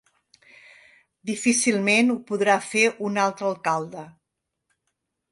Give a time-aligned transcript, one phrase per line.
[1.31, 4.07] Difícilment ho podrà fer un altre alcalde.